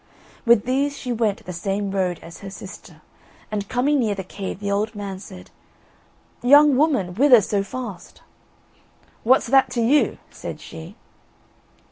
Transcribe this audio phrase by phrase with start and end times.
[0.47, 3.03] With these she went the same road as her sister;
[3.51, 5.51] and coming near the cave, the old man said:
[6.41, 8.23] "Young woman, whither so fast?"
[9.21, 10.95] "What's that to you?" said she.